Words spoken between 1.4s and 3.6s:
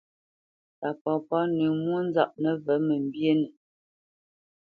nǝ̂ǝ̂ mwónzaʼ nǝvǝ̂ mǝmbyénǝ.